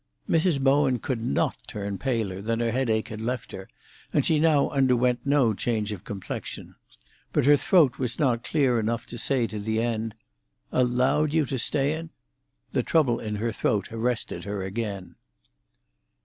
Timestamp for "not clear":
8.17-8.79